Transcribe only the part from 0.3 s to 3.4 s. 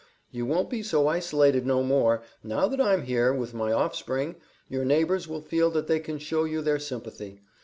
"You won't be so isolated no more. Now that I'm here,